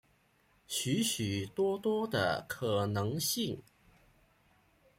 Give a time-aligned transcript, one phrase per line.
[0.67, 3.61] 许许多多的可能性